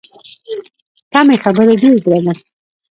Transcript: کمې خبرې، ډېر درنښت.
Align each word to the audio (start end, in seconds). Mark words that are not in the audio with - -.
کمې 1.13 1.37
خبرې، 1.43 1.73
ډېر 1.81 1.97
درنښت. 2.05 2.43